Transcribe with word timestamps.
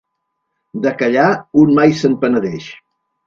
De 0.85 0.93
callar, 1.01 1.27
un 1.65 1.75
mai 1.81 1.93
se'n 2.01 2.17
penedeix. 2.25 2.71